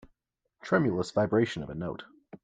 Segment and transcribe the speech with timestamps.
[0.63, 2.05] Tremulous vibration of a note.